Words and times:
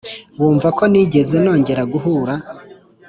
wumva 0.39 0.67
ko 0.77 0.83
nigeze 0.91 1.35
nongera 1.43 1.83
guhura 1.91 2.33